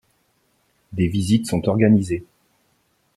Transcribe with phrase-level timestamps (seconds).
[0.93, 2.25] Des visites sont organisées.